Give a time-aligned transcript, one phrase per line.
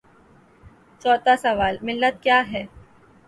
[1.01, 2.63] چوتھا سوال: ملت کیاہے؟